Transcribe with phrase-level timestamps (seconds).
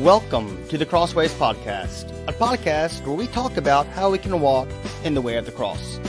[0.00, 4.66] Welcome to the Crossways Podcast, a podcast where we talk about how we can walk
[5.04, 6.00] in the way of the cross.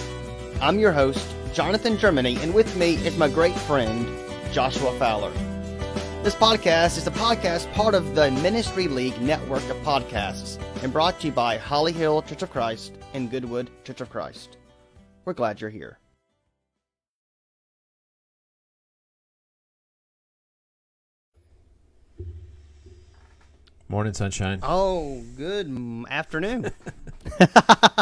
[0.62, 4.08] I'm your host, Jonathan Germany, and with me is my great friend,
[4.54, 5.34] Joshua Fowler.
[6.23, 11.20] This podcast is a podcast part of the Ministry League network of podcasts and brought
[11.20, 14.55] to you by Holly Hill Church of Christ and Goodwood Church of Christ.
[15.26, 16.00] We're glad you're here.
[23.91, 24.59] Morning, sunshine.
[24.63, 25.68] Oh, good
[26.09, 26.72] afternoon.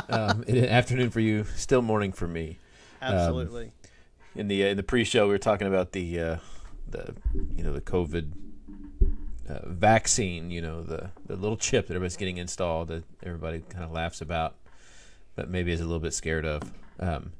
[0.09, 2.59] um, afternoon for you, still morning for me.
[3.01, 3.71] Absolutely.
[4.35, 6.37] In the uh, in the pre-show, we were talking about the uh,
[6.87, 7.15] the
[7.55, 8.33] you know the COVID
[9.49, 10.51] uh, vaccine.
[10.51, 14.21] You know the the little chip that everybody's getting installed that everybody kind of laughs
[14.21, 14.57] about,
[15.35, 16.71] but maybe is a little bit scared of.
[16.99, 17.31] Um,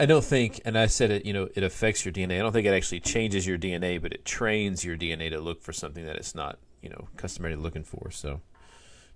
[0.00, 1.24] I don't think, and I said it.
[1.24, 2.40] You know, it affects your DNA.
[2.40, 5.62] I don't think it actually changes your DNA, but it trains your DNA to look
[5.62, 6.58] for something that it's not.
[6.82, 8.10] You know, customary looking for.
[8.10, 8.40] So,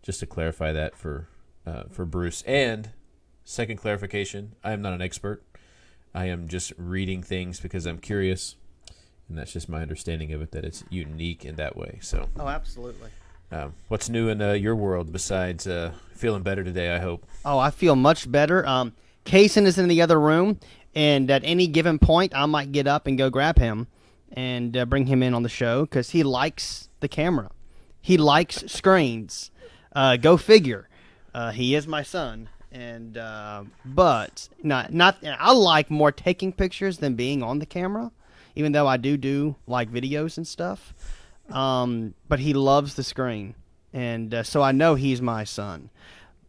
[0.02, 1.28] just to clarify that for
[1.66, 2.42] uh, for Bruce.
[2.42, 2.90] And
[3.44, 5.42] second clarification, I am not an expert.
[6.14, 8.56] I am just reading things because I'm curious,
[9.28, 10.52] and that's just my understanding of it.
[10.52, 11.98] That it's unique in that way.
[12.02, 13.10] So, oh, absolutely.
[13.52, 16.94] um, what's new in uh, your world besides uh, feeling better today?
[16.94, 17.24] I hope.
[17.44, 18.66] Oh, I feel much better.
[18.66, 20.58] Um, Kaysen is in the other room,
[20.94, 23.86] and at any given point, I might get up and go grab him
[24.32, 27.50] and uh, bring him in on the show because he likes the camera.
[28.00, 29.50] He likes screens.
[29.92, 30.88] Uh, go figure.
[31.34, 35.18] Uh, he is my son, and uh, but not not.
[35.24, 38.10] I like more taking pictures than being on the camera,
[38.54, 40.94] even though I do do like videos and stuff.
[41.50, 43.54] Um, but he loves the screen,
[43.92, 45.90] and uh, so I know he's my son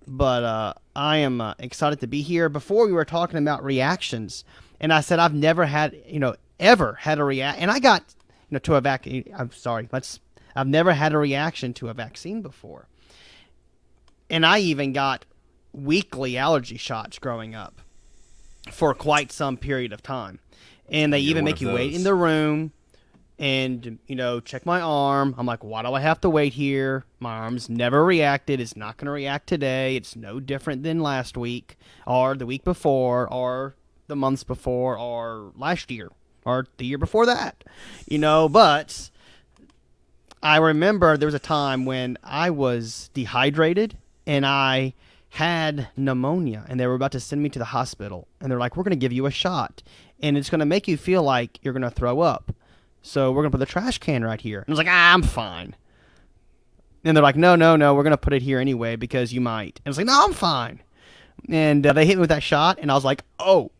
[0.07, 2.49] but uh, I am excited to be here.
[2.49, 4.43] Before we were talking about reactions,
[4.79, 8.03] and I said I've never had, you know, ever had a react, and I got,
[8.49, 9.07] you know, to a vac.
[9.35, 10.19] I'm sorry, let's.
[10.55, 12.87] I've never had a reaction to a vaccine before,
[14.29, 15.25] and I even got
[15.73, 17.81] weekly allergy shots growing up
[18.71, 20.39] for quite some period of time,
[20.89, 22.71] and they You're even make you wait in the room
[23.39, 25.33] and you know check my arm.
[25.37, 27.05] I'm like why do i have to wait here?
[27.19, 28.61] My arm's never reacted.
[28.61, 29.95] It's not going to react today.
[29.95, 33.75] It's no different than last week or the week before or
[34.07, 36.09] the months before or last year
[36.45, 37.63] or the year before that
[38.07, 39.09] you know but
[40.41, 44.93] i remember there was a time when i was dehydrated and i
[45.35, 48.75] had pneumonia and they were about to send me to the hospital and they're like
[48.75, 49.81] we're going to give you a shot
[50.21, 52.53] and it's going to make you feel like you're going to throw up
[53.01, 54.59] so we're gonna put the trash can right here.
[54.59, 55.75] And I was like, ah, I'm fine.
[57.03, 59.79] And they're like, no, no, no, we're gonna put it here anyway because you might.
[59.83, 60.81] And I was like, no, I'm fine.
[61.49, 63.71] And uh, they hit me with that shot, and I was like, oh,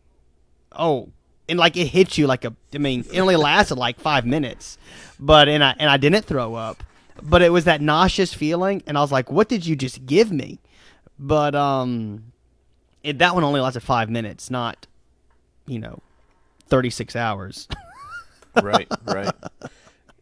[0.72, 1.10] oh,
[1.52, 2.54] and like it hit you like a.
[2.74, 4.78] I mean, it only lasted like five minutes,
[5.20, 6.82] but and I and I didn't throw up,
[7.22, 10.32] but it was that nauseous feeling, and I was like, what did you just give
[10.32, 10.60] me?
[11.18, 12.32] But um,
[13.02, 14.86] it, that one only lasted five minutes, not,
[15.66, 15.98] you know,
[16.68, 17.68] thirty six hours.
[18.62, 19.34] right, right.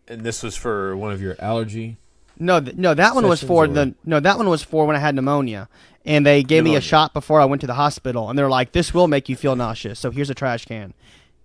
[0.08, 1.97] And this was for one of your allergy.
[2.42, 4.96] No, th- no, that one was for or- the no, that one was for when
[4.96, 5.68] I had pneumonia,
[6.06, 8.72] and they gave me a shot before I went to the hospital, and they're like,
[8.72, 10.94] "This will make you feel nauseous, so here's a trash can,"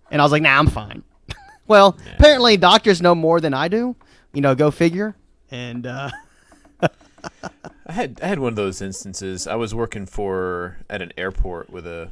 [0.09, 1.03] and I was like, "Nah, I'm fine."
[1.67, 3.97] well, apparently doctors know more than I do.
[4.33, 5.15] You know, go figure.
[5.51, 6.11] And uh,
[6.81, 9.47] I had I had one of those instances.
[9.47, 12.09] I was working for at an airport with a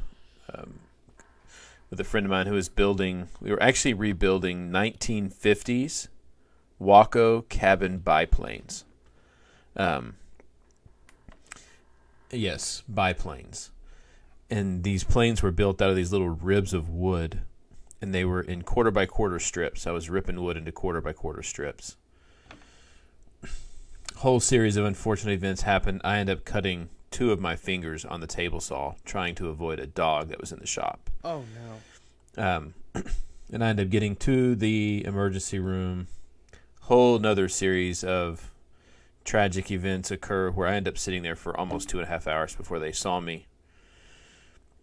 [0.54, 0.74] um,
[1.88, 3.28] with a friend of mine who was building.
[3.40, 6.08] We were actually rebuilding 1950s
[6.78, 8.84] Waco cabin biplanes.
[9.76, 10.16] Um,
[12.30, 13.70] yes, biplanes,
[14.50, 17.40] and these planes were built out of these little ribs of wood,
[18.00, 19.86] and they were in quarter by quarter strips.
[19.86, 21.96] I was ripping wood into quarter by quarter strips
[24.16, 26.00] whole series of unfortunate events happened.
[26.04, 29.78] I end up cutting two of my fingers on the table saw, trying to avoid
[29.78, 31.10] a dog that was in the shop.
[31.22, 31.44] oh
[32.36, 32.74] no, Um,
[33.52, 36.08] and I end up getting to the emergency room.
[36.84, 38.52] Whole another series of
[39.24, 42.26] tragic events occur where I end up sitting there for almost two and a half
[42.26, 43.46] hours before they saw me.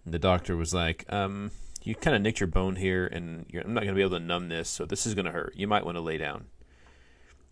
[0.03, 1.51] And the doctor was like, um,
[1.83, 4.25] "You kind of nicked your bone here, and I'm not going to be able to
[4.25, 5.53] numb this, so this is going to hurt.
[5.55, 6.45] You might want to lay down."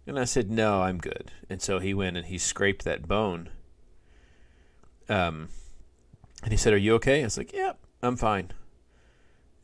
[0.08, 3.50] And I said, "No, I'm good." And so he went and he scraped that bone.
[5.08, 5.50] Um,
[6.42, 8.52] and he said, "Are you okay?" I was like, "Yep, I'm fine."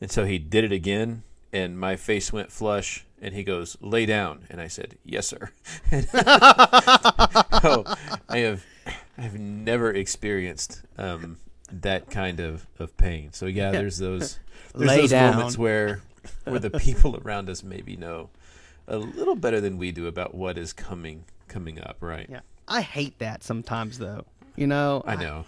[0.00, 3.05] And so he did it again, and my face went flush.
[3.20, 5.50] And he goes, "Lay down." And I said, "Yes, sir."
[5.92, 7.84] oh,
[8.28, 8.64] I have,
[9.16, 11.38] I have never experienced um,
[11.72, 13.32] that kind of, of pain.
[13.32, 14.38] So yeah, there's those
[14.74, 15.34] there's Lay those down.
[15.36, 16.02] moments where
[16.44, 18.30] where the people around us maybe know
[18.88, 22.26] a little better than we do about what is coming coming up, right?
[22.28, 22.40] Yeah.
[22.68, 24.24] I hate that sometimes though.
[24.56, 25.02] You know.
[25.06, 25.44] I know.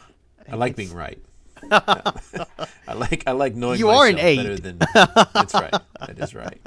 [0.50, 1.18] I, like being right.
[1.70, 4.36] I like I like knowing You are an eight.
[4.36, 5.74] better than that's right.
[6.00, 6.60] That is right.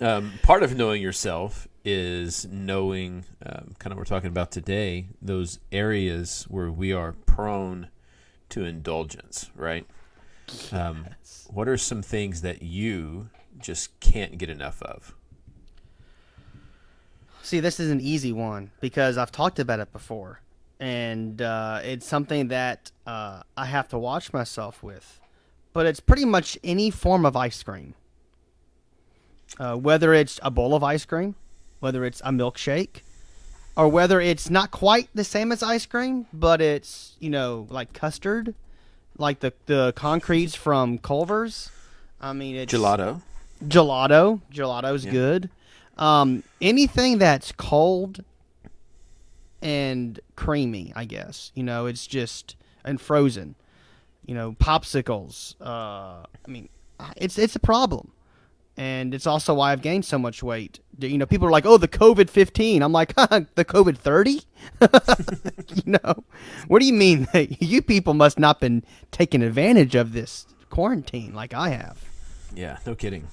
[0.00, 5.06] Um, part of knowing yourself is knowing um, kind of what we're talking about today
[5.20, 7.88] those areas where we are prone
[8.48, 9.86] to indulgence right
[10.72, 11.06] um,
[11.48, 13.28] what are some things that you
[13.58, 15.14] just can't get enough of
[17.44, 20.40] See, this is an easy one because I've talked about it before,
[20.82, 25.20] and uh, it's something that uh, I have to watch myself with.
[25.72, 27.94] But it's pretty much any form of ice cream,
[29.60, 31.36] uh, whether it's a bowl of ice cream,
[31.78, 33.02] whether it's a milkshake,
[33.76, 37.92] or whether it's not quite the same as ice cream, but it's you know like
[37.92, 38.52] custard,
[39.16, 41.70] like the the concretes from Culver's.
[42.20, 43.22] I mean, it's gelato
[43.64, 44.40] gelato.
[44.52, 45.12] Gelato's Yeah.
[45.12, 45.50] good.
[45.96, 48.24] Um, anything that's cold
[49.62, 51.52] and creamy, I guess.
[51.54, 53.54] You know, it's just and frozen.
[54.26, 55.54] You know, popsicles.
[55.60, 56.68] Uh, I mean,
[57.16, 58.12] it's it's a problem,
[58.76, 60.80] and it's also why I've gained so much weight.
[60.98, 62.82] You know, people are like, "Oh, the COVID fifteen.
[62.82, 64.42] I'm like, the COVID thirty.
[65.74, 66.24] you know,
[66.68, 67.26] what do you mean?
[67.34, 72.04] you people must not been taking advantage of this quarantine like I have.
[72.54, 73.28] Yeah, no kidding.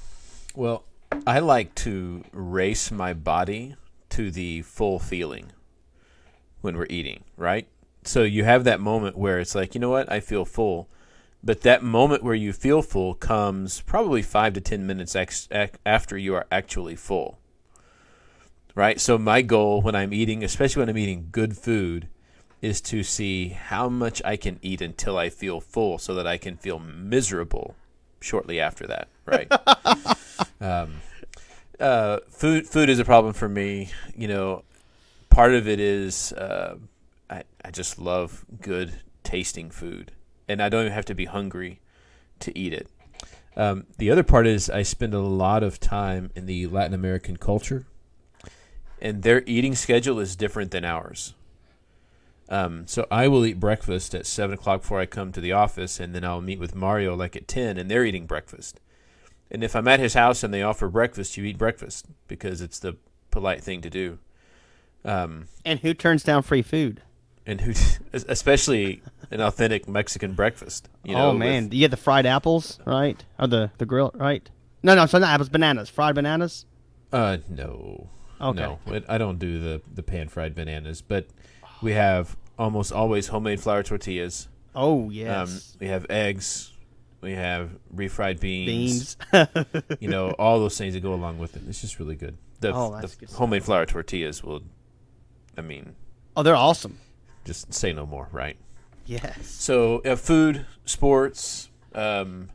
[0.56, 0.86] Well,
[1.28, 3.76] I like to race my body
[4.10, 5.52] to the full feeling
[6.62, 7.68] when we're eating, right?
[8.04, 10.90] So you have that moment where it's like, you know what, I feel full.
[11.44, 15.74] But that moment where you feel full comes probably five to 10 minutes ex- ac-
[15.86, 17.40] after you are actually full,
[18.76, 19.00] right?
[19.00, 22.10] So my goal when I'm eating, especially when I'm eating good food,
[22.62, 26.38] is to see how much I can eat until I feel full so that I
[26.38, 27.76] can feel miserable
[28.20, 29.50] shortly after that, right?
[30.62, 30.96] um,
[31.80, 33.92] uh, food food is a problem for me.
[34.14, 34.64] You know,
[35.40, 36.76] part of it is uh,
[37.30, 40.12] I I just love good tasting food,
[40.50, 41.80] and I don't even have to be hungry
[42.42, 42.90] to eat it.
[43.56, 47.38] Um, the other part is I spend a lot of time in the Latin American
[47.38, 47.86] culture,
[49.02, 51.36] and their eating schedule is different than ours.
[52.50, 56.02] Um, so I will eat breakfast at seven o'clock before I come to the office,
[56.02, 58.82] and then I'll meet with Mario like at ten, and they're eating breakfast.
[59.50, 62.80] And if I'm at his house and they offer breakfast, you eat breakfast because it's
[62.80, 62.98] the
[63.32, 64.20] polite thing to do.
[65.06, 67.02] Um, And who turns down free food?
[67.46, 67.74] and who,
[68.14, 69.02] especially
[69.32, 70.88] an authentic Mexican breakfast.
[71.04, 73.24] You know, oh man, with- you get the fried apples, right?
[73.40, 74.48] Or the the grill, right?
[74.84, 76.66] No, no, so not apples, bananas, fried bananas.
[77.12, 78.10] uh, no,
[78.40, 78.60] Okay.
[78.60, 81.28] no, it, I don't do the the pan fried bananas, but
[81.82, 84.48] we have almost always homemade flour tortillas.
[84.76, 86.72] Oh yes, Um, we have eggs.
[87.22, 89.18] We have refried beans.
[89.32, 89.56] beans.
[90.00, 91.64] You know, all those things that go along with it.
[91.68, 92.38] It's just really good.
[92.62, 94.62] The, Oh, that's the good homemade flour tortillas will,
[95.60, 95.96] I mean,
[96.38, 96.98] oh, they're awesome.
[97.44, 98.56] just say no more, right?
[99.06, 99.46] Yes.
[99.46, 102.50] So, uh, food, sports, um,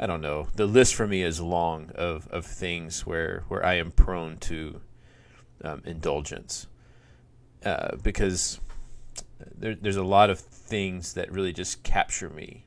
[0.00, 0.48] I don't know.
[0.56, 4.80] The list for me is long of, of things where, where I am prone to
[5.62, 6.66] um, indulgence
[7.64, 8.60] uh, because
[9.54, 12.64] there, there's a lot of things that really just capture me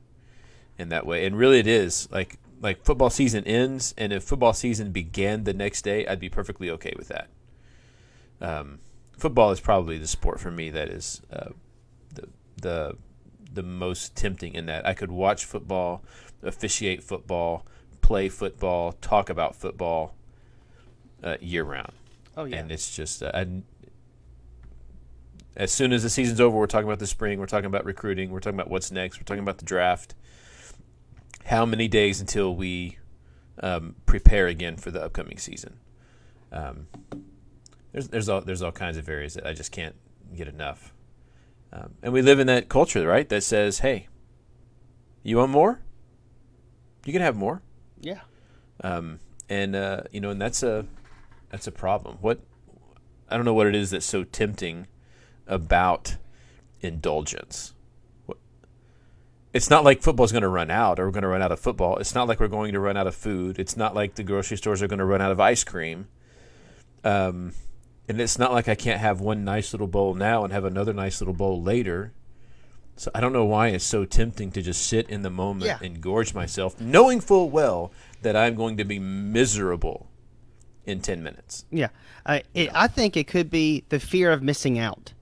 [0.78, 1.26] in that way.
[1.26, 5.52] And really, it is like like football season ends, and if football season began the
[5.52, 7.28] next day, I'd be perfectly okay with that.
[8.40, 8.78] Um,
[9.16, 11.50] football is probably the sport for me that is uh,
[12.14, 12.28] the
[12.60, 12.96] the
[13.52, 16.02] the most tempting in that I could watch football,
[16.42, 17.64] officiate football,
[18.00, 20.14] play football, talk about football
[21.22, 21.92] uh, year round,
[22.36, 22.56] Oh yeah.
[22.56, 23.46] and it's just uh, I,
[25.56, 28.30] as soon as the season's over, we're talking about the spring, we're talking about recruiting,
[28.30, 30.14] we're talking about what's next, we're talking about the draft.
[31.44, 32.98] How many days until we
[33.60, 35.78] um, prepare again for the upcoming season?
[36.50, 36.88] Um,
[37.94, 39.94] there's there's all there's all kinds of areas that I just can't
[40.36, 40.92] get enough.
[41.72, 43.28] Um, and we live in that culture, right?
[43.28, 44.08] That says, "Hey,
[45.22, 45.80] you want more?
[47.06, 47.62] You can have more."
[48.00, 48.20] yeah.
[48.82, 50.86] Um, and uh, you know, and that's a
[51.50, 52.18] that's a problem.
[52.20, 52.40] What
[53.28, 54.88] I don't know what it is that's so tempting
[55.46, 56.16] about
[56.80, 57.74] indulgence.
[58.26, 58.38] What-
[59.52, 61.60] It's not like football's going to run out, or we're going to run out of
[61.60, 61.98] football.
[61.98, 63.60] It's not like we're going to run out of food.
[63.60, 66.08] It's not like the grocery stores are going to run out of ice cream.
[67.04, 67.52] Um,
[68.08, 70.92] and it's not like I can't have one nice little bowl now and have another
[70.92, 72.12] nice little bowl later.
[72.96, 75.78] So I don't know why it's so tempting to just sit in the moment Yeah.
[75.82, 77.90] and gorge myself, knowing full well
[78.22, 80.08] that I'm going to be miserable
[80.86, 81.64] in ten minutes.
[81.70, 81.88] Yeah,
[82.24, 85.12] I it, I think it could be the fear of missing out.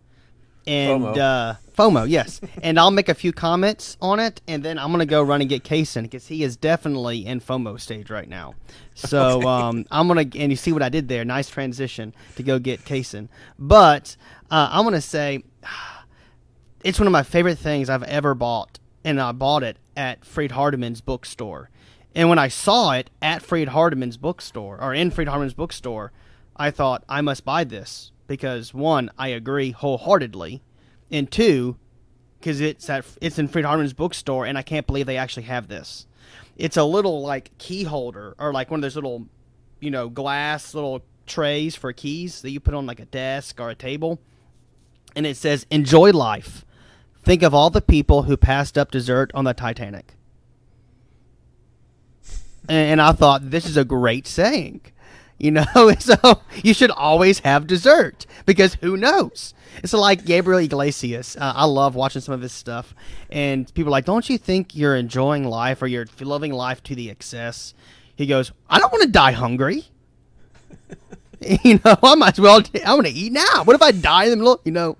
[0.66, 1.19] And FOMO.
[1.19, 2.40] uh, FOMO, yes.
[2.62, 5.50] and I'll make a few comments on it, and then I'm gonna go run and
[5.50, 8.54] get Kaysen because he is definitely in FOMO stage right now.
[8.95, 11.25] So um, I'm gonna and you see what I did there?
[11.25, 13.28] Nice transition to go get Kaysen.
[13.59, 14.16] But
[14.50, 15.42] uh, I'm gonna say
[16.85, 20.52] it's one of my favorite things I've ever bought, and I bought it at Freed
[20.52, 21.71] Hardeman's bookstore.
[22.14, 26.12] And when I saw it at Freed Hardeman's bookstore, or in Freed Hardeman's bookstore,
[26.54, 30.62] I thought I must buy this because one, I agree wholeheartedly,
[31.10, 31.76] and two,
[32.40, 35.68] because it's at it's in Freed Hardeman's bookstore, and I can't believe they actually have
[35.68, 36.06] this.
[36.56, 39.26] It's a little like key holder, or like one of those little,
[39.80, 43.70] you know, glass little trays for keys that you put on like a desk or
[43.70, 44.18] a table
[45.14, 46.64] and it says enjoy life.
[47.22, 50.14] Think of all the people who passed up dessert on the titanic.
[52.68, 54.80] And i thought this is a great saying
[55.42, 55.64] you know
[55.99, 61.64] so you should always have dessert because who knows it's like gabriel iglesias uh, i
[61.64, 62.94] love watching some of his stuff
[63.30, 66.94] and people are like don't you think you're enjoying life or you're loving life to
[66.94, 67.75] the excess
[68.16, 69.84] he goes i don't want to die hungry
[71.64, 72.62] you know, I might as well.
[72.87, 73.64] I want to eat now.
[73.64, 74.61] What if I die in the middle?
[74.64, 74.96] You know,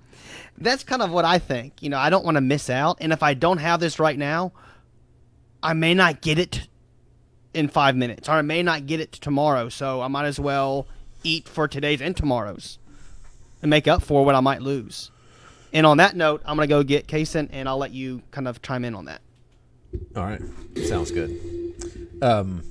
[0.57, 1.81] that's kind of what I think.
[1.81, 4.17] You know, I don't want to miss out, and if I don't have this right
[4.17, 4.51] now,
[5.61, 6.67] I may not get it
[7.53, 9.69] in five minutes, or I may not get it tomorrow.
[9.69, 10.87] So I might as well
[11.23, 12.79] eat for today's and tomorrow's,
[13.61, 15.11] and make up for what I might lose.
[15.71, 18.61] And on that note, I'm gonna go get Kaysen, and I'll let you kind of
[18.61, 19.21] chime in on that.
[20.15, 20.41] All right,
[20.85, 21.39] sounds good.
[22.21, 22.63] Um,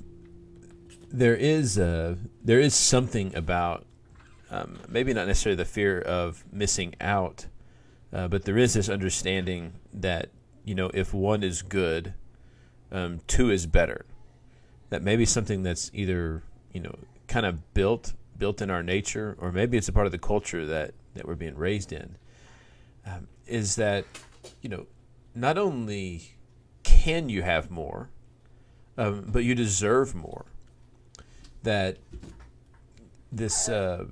[1.10, 3.84] there is uh, there is something about
[4.50, 7.46] um, maybe not necessarily the fear of missing out,
[8.12, 10.30] uh, but there is this understanding that
[10.64, 12.14] you know if one is good,
[12.90, 14.04] um, two is better.
[14.92, 16.42] That maybe something that's either
[16.74, 16.94] you know
[17.26, 20.66] kind of built built in our nature, or maybe it's a part of the culture
[20.66, 22.16] that that we're being raised in.
[23.06, 24.04] Um, is that
[24.60, 24.84] you know
[25.34, 26.34] not only
[26.82, 28.10] can you have more,
[28.98, 30.44] um, but you deserve more.
[31.62, 31.96] That
[33.32, 34.04] this uh,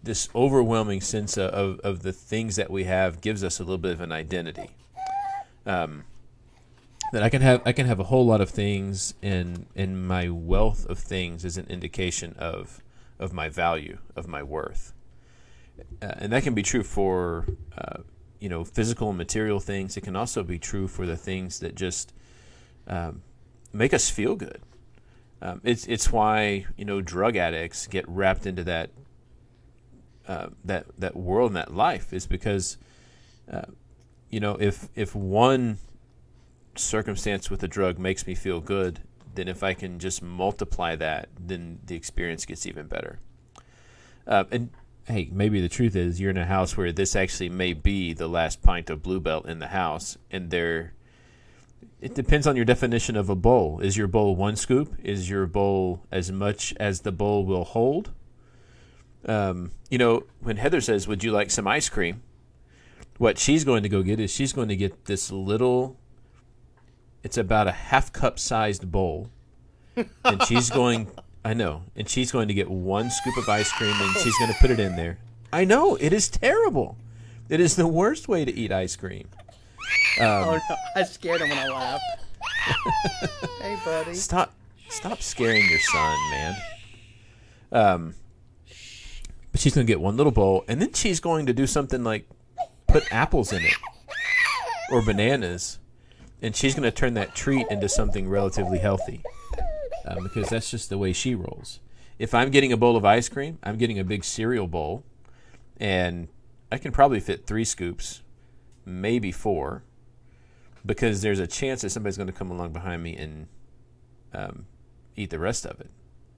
[0.00, 3.90] this overwhelming sense of, of, the things that we have gives us a little bit
[3.90, 4.70] of an identity.
[5.66, 6.04] Um,
[7.12, 10.28] that I can have I can have a whole lot of things, and and my
[10.28, 12.82] wealth of things is an indication of
[13.18, 14.92] of my value, of my worth,
[16.00, 18.02] uh, and that can be true for uh,
[18.40, 19.96] you know physical and material things.
[19.96, 22.14] It can also be true for the things that just
[22.88, 23.22] um,
[23.72, 24.62] make us feel good.
[25.42, 28.88] Um, it's it's why you know drug addicts get wrapped into that
[30.26, 32.78] uh, that that world and that life is because
[33.52, 33.66] uh,
[34.30, 35.76] you know if if one
[36.76, 39.00] circumstance with a drug makes me feel good,
[39.34, 43.18] then if I can just multiply that, then the experience gets even better.
[44.26, 44.70] Uh, and
[45.06, 48.28] hey, maybe the truth is you're in a house where this actually may be the
[48.28, 50.94] last pint of Bluebell in the house, and there.
[52.00, 53.78] It depends on your definition of a bowl.
[53.78, 54.96] Is your bowl one scoop?
[55.04, 58.10] Is your bowl as much as the bowl will hold?
[59.24, 62.22] Um, you know, when Heather says, "Would you like some ice cream?"
[63.18, 65.96] What she's going to go get is she's going to get this little.
[67.22, 69.30] It's about a half cup sized bowl,
[69.96, 71.08] and she's going.
[71.44, 74.52] I know, and she's going to get one scoop of ice cream, and she's going
[74.52, 75.18] to put it in there.
[75.52, 76.96] I know it is terrible.
[77.48, 79.28] It is the worst way to eat ice cream.
[80.20, 82.04] oh no, I scared him when I laughed.
[83.60, 84.14] hey, buddy.
[84.14, 84.54] Stop!
[84.88, 86.56] Stop scaring your son, man.
[87.72, 88.14] Um,
[89.50, 92.28] but she's gonna get one little bowl, and then she's going to do something like
[92.86, 93.74] put apples in it
[94.90, 95.78] or bananas,
[96.42, 99.22] and she's gonna turn that treat into something relatively healthy,
[100.04, 101.80] um, because that's just the way she rolls.
[102.18, 105.04] If I'm getting a bowl of ice cream, I'm getting a big cereal bowl,
[105.78, 106.28] and
[106.70, 108.22] I can probably fit three scoops,
[108.84, 109.82] maybe four,
[110.84, 113.46] because there's a chance that somebody's going to come along behind me and
[114.32, 114.66] um,
[115.16, 115.90] eat the rest of it.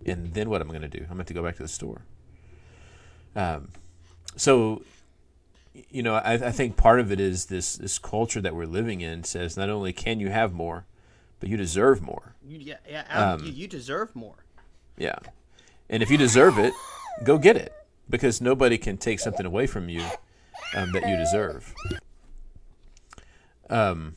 [0.06, 1.04] And then what am I going to do?
[1.04, 2.02] I'm going to have to go back to the store.
[3.36, 3.68] Um,
[4.36, 4.82] so,
[5.90, 9.00] you know, I, I think part of it is this this culture that we're living
[9.00, 10.86] in says not only can you have more,
[11.40, 12.34] but you deserve more.
[12.46, 14.44] You, yeah, yeah, Um, you, you deserve more.
[14.96, 15.18] Yeah,
[15.90, 16.72] and if you deserve it,
[17.24, 17.72] go get it
[18.08, 20.04] because nobody can take something away from you
[20.76, 21.74] um, that you deserve.
[23.68, 24.14] Um,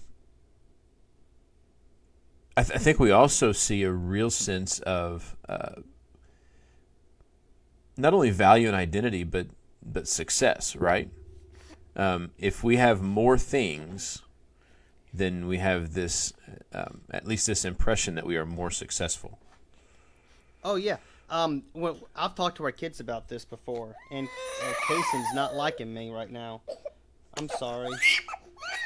[2.56, 5.82] I, th- I think we also see a real sense of uh,
[7.96, 9.48] not only value and identity, but
[9.84, 10.76] but success.
[10.76, 11.10] Right?
[11.98, 14.22] Um, if we have more things,
[15.14, 16.32] then we have this,
[16.74, 19.40] um, at least this impression that we are more successful.
[20.64, 20.98] Oh yeah.
[21.30, 24.30] Um, when, I've talked to our kids about this before, and
[24.64, 26.62] uh, not liking me right now.
[27.38, 27.90] I'm sorry.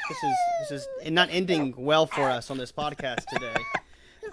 [0.08, 0.36] This is
[0.68, 3.54] this is not ending well for us on this podcast today.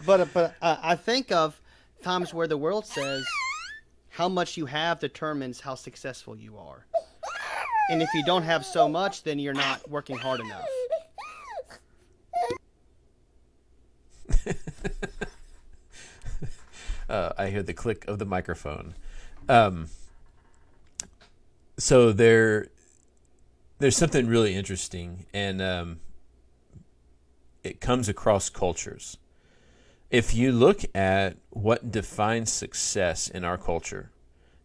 [0.05, 1.61] But uh, but uh, I think of
[2.01, 3.25] times where the world says
[4.09, 6.85] how much you have determines how successful you are,
[7.89, 10.65] and if you don't have so much, then you're not working hard enough.
[17.09, 18.93] Uh, I hear the click of the microphone.
[19.49, 19.87] Um,
[21.75, 22.67] so there,
[23.79, 25.99] there's something really interesting, and um,
[27.63, 29.17] it comes across cultures.
[30.11, 34.11] If you look at what defines success in our culture,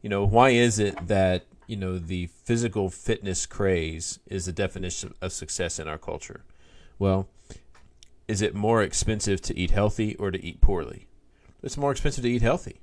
[0.03, 5.15] you know, why is it that you know the physical fitness craze is the definition
[5.21, 6.45] of success in our culture?
[6.99, 7.29] Well,
[8.29, 11.07] is it more expensive to eat healthy or to eat poorly?
[11.65, 12.79] it's more expensive to eat healthy.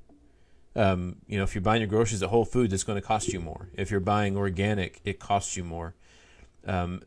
[0.75, 3.31] Um, you know, if you're buying your groceries at Whole Foods, it's going to cost
[3.31, 3.69] you more.
[3.75, 5.93] If you're buying organic, it costs you more.
[6.65, 7.03] Um,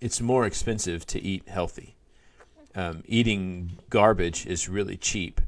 [0.00, 1.96] it's more expensive to eat healthy.
[2.74, 5.40] Um, eating garbage is really cheap.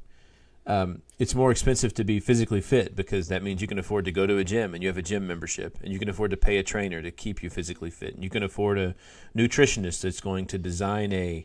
[0.71, 4.13] Um, it's more expensive to be physically fit because that means you can afford to
[4.13, 6.37] go to a gym and you have a gym membership and you can afford to
[6.37, 8.95] pay a trainer to keep you physically fit and you can afford a
[9.37, 11.45] nutritionist that's going to design a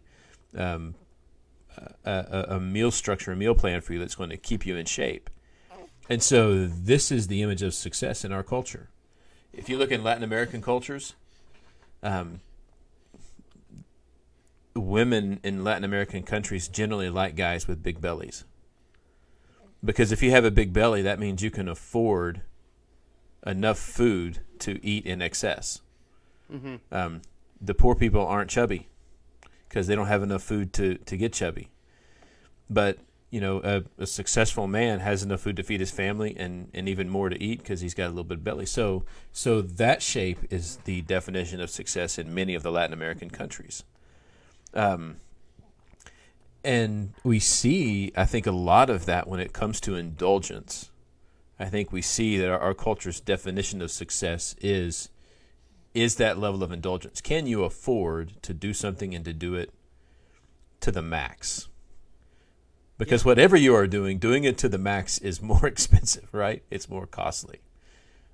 [0.55, 0.94] um,
[2.05, 4.86] a, a, meal structure, a meal plan for you that's going to keep you in
[4.86, 5.32] shape.
[6.08, 8.89] And so this is the image of success in our culture.
[9.51, 11.15] If you look in Latin American cultures,
[12.03, 12.41] um,
[14.75, 18.46] women in Latin American countries generally like guys with big bellies.
[19.84, 22.41] Because if you have a big belly, that means you can afford
[23.46, 25.82] enough food to eat in excess.
[26.51, 26.75] Mm-hmm.
[26.91, 27.22] Um,
[27.62, 28.88] the poor people aren't chubby
[29.67, 31.70] because they don't have enough food to, to get chubby.
[32.70, 33.00] But
[33.32, 36.88] you know, a, a, successful man has enough food to feed his family and, and
[36.88, 38.65] even more to eat because he's got a little bit of belly.
[38.65, 43.29] So so that shape is the definition of success in many of the Latin American
[43.29, 43.84] countries.
[44.74, 45.17] Um,
[46.65, 50.89] and we see, I think, a lot of that when it comes to indulgence.
[51.60, 55.10] I think we see that our, our culture's definition of success is
[55.93, 57.21] is that level of indulgence.
[57.21, 59.71] Can you afford to do something and to do it
[60.82, 61.69] to the max?
[62.97, 63.28] Because yeah.
[63.30, 66.63] whatever you are doing, doing it to the max is more expensive, right?
[66.69, 67.60] It's more costly.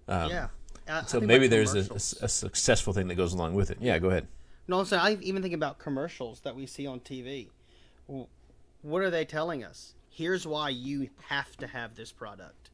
[0.07, 0.47] Um, yeah.
[0.89, 3.77] I, so I maybe there's a, a, a, successful thing that goes along with it.
[3.79, 4.27] Yeah, go ahead.
[4.67, 7.49] No, I'm saying I even think about commercials that we see on TV.
[8.81, 9.93] What are they telling us?
[10.09, 12.69] Here's why you have to have this product.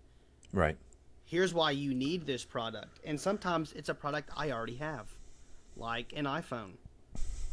[0.53, 0.77] Right
[1.27, 2.99] here's why you need this product.
[3.03, 5.07] And sometimes it's a product I already have,
[5.75, 6.71] like an iPhone.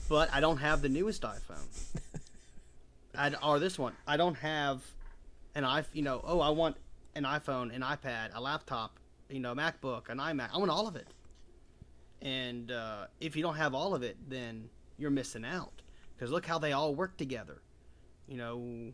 [0.09, 1.67] But I don't have the newest iPhone.
[3.19, 3.93] I, or this one.
[4.07, 4.83] I don't have
[5.55, 6.77] an i you know, oh, I want
[7.15, 10.51] an iPhone, an iPad, a laptop, you know, MacBook, an iMac.
[10.53, 11.09] I want all of it.
[12.23, 14.69] And uh, if you don't have all of it, then
[14.99, 15.83] you're missing out.
[16.17, 17.61] Because look how they all work together.
[18.27, 18.93] You know,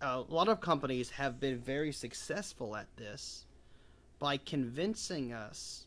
[0.00, 3.46] a lot of companies have been very successful at this
[4.18, 5.86] by convincing us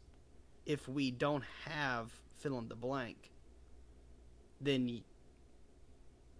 [0.65, 3.32] if we don't have fill in the blank,
[4.62, 5.01] then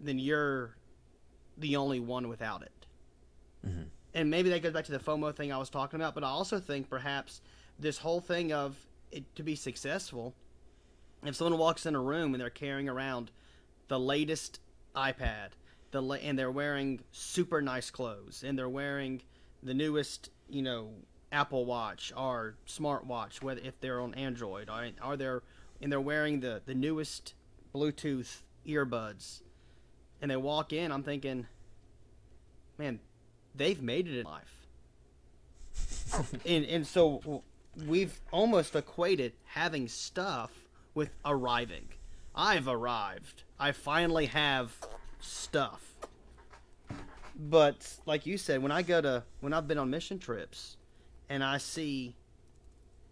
[0.00, 0.76] then you're
[1.56, 2.86] the only one without it.
[3.66, 3.82] Mm-hmm.
[4.14, 6.28] And maybe that goes back to the FOMO thing I was talking about, but I
[6.28, 7.40] also think perhaps
[7.78, 8.76] this whole thing of
[9.10, 10.34] it to be successful,
[11.24, 13.30] if someone walks in a room and they're carrying around
[13.88, 14.60] the latest
[14.94, 15.50] iPad,
[15.96, 19.22] the and they're wearing super nice clothes and they're wearing
[19.62, 20.90] the newest, you know,
[21.32, 25.26] Apple Watch or smartwatch, whether if they're on Android, are, are they
[25.80, 27.34] and they're wearing the the newest
[27.74, 29.42] Bluetooth earbuds,
[30.20, 31.46] and they walk in, I'm thinking,
[32.78, 33.00] man,
[33.54, 34.66] they've made it in life.
[36.46, 37.42] and and so
[37.86, 40.50] we've almost equated having stuff
[40.94, 41.88] with arriving.
[42.34, 43.42] I've arrived.
[43.58, 44.78] I finally have
[45.20, 45.82] stuff.
[47.38, 50.76] But like you said, when I go to when I've been on mission trips,
[51.28, 52.14] and I see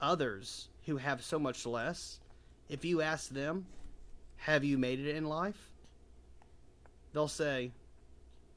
[0.00, 2.20] others who have so much less,
[2.68, 3.66] if you ask them,
[4.36, 5.70] have you made it in life?
[7.12, 7.72] They'll say,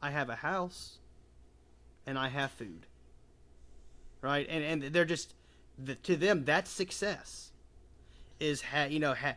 [0.01, 0.97] I have a house
[2.05, 2.86] and I have food.
[4.21, 4.47] Right?
[4.49, 5.33] And and they're just
[6.03, 7.51] to them that's success.
[8.39, 9.36] Is ha, you know, ha,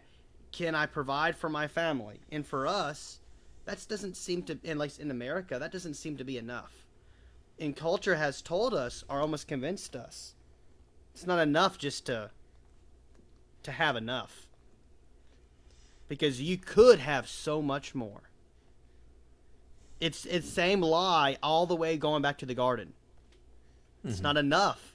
[0.52, 2.20] can I provide for my family?
[2.30, 3.20] And for us,
[3.64, 6.86] that doesn't seem to in like in America, that doesn't seem to be enough.
[7.58, 10.34] And culture has told us or almost convinced us
[11.14, 12.30] it's not enough just to
[13.62, 14.46] to have enough.
[16.08, 18.22] Because you could have so much more.
[20.00, 22.94] It's it's same lie all the way going back to the garden.
[24.02, 24.22] It's mm-hmm.
[24.22, 24.94] not enough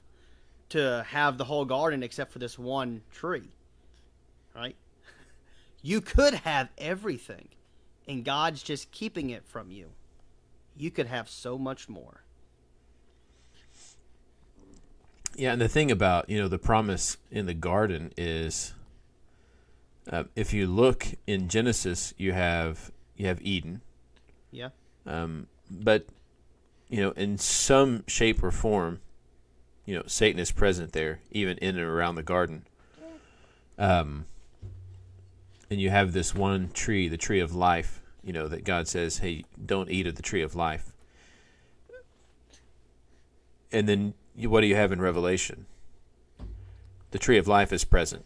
[0.70, 3.50] to have the whole garden except for this one tree.
[4.56, 4.76] Right?
[5.84, 7.48] You could have everything,
[8.08, 9.92] and God's just keeping it from you.
[10.78, 12.22] You could have so much more.
[15.38, 18.74] Yeah, and the thing about you know the promise in the garden is,
[20.10, 23.82] uh, if you look in Genesis, you have you have Eden,
[24.52, 24.70] Yeah.
[25.06, 26.08] um, but
[26.88, 29.02] you know in some shape or form,
[29.86, 32.66] you know Satan is present there, even in and around the garden.
[33.78, 34.26] Um,
[35.70, 39.20] and you have this one tree, the tree of life, you know that God says,
[39.20, 40.92] "Hey, don't eat of the tree of life."
[43.72, 45.66] And then you, what do you have in Revelation?
[47.12, 48.26] The tree of life is present.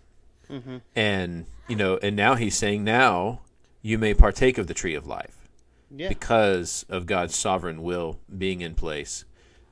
[0.50, 0.78] Mm-hmm.
[0.96, 3.42] And, you know, and now he's saying, now
[3.82, 5.48] you may partake of the tree of life
[5.96, 6.10] Yeah.
[6.10, 9.26] because of God's sovereign will being in place.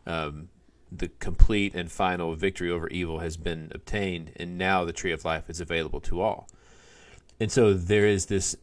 [0.05, 0.49] Um,
[0.91, 5.25] the complete and final victory over evil has been obtained, and now the tree of
[5.25, 6.47] life is available to all.
[7.39, 8.55] And so there is this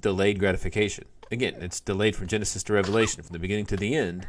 [0.00, 1.04] delayed gratification.
[1.30, 4.26] Again, it's delayed from Genesis to Revelation, from the beginning to the end.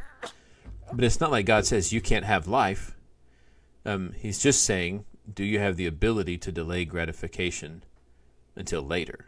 [0.92, 2.96] But it's not like God says you can't have life.
[3.86, 7.84] Um, he's just saying, do you have the ability to delay gratification
[8.56, 9.28] until later?